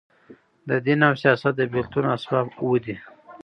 د 0.69 0.69
دین 0.85 0.99
او 1.07 1.13
سیاست 1.23 1.53
د 1.57 1.61
بېلتون 1.73 2.05
اسباب 2.15 2.47
اووه 2.61 2.79
دي. 2.85 2.95